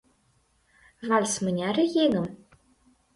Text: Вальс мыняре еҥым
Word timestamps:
Вальс 1.07 1.33
мыняре 1.43 1.85
еҥым 2.03 2.27